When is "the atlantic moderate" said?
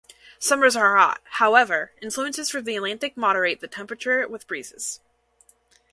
2.63-3.59